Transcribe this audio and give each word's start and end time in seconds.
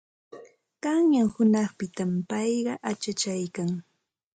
Qayna 0.83 1.21
hunanpitam 1.33 2.11
payqa 2.29 2.73
achachaykan. 2.89 3.69